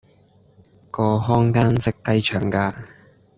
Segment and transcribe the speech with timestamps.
[0.89, 2.73] 個看更識雞腸㗎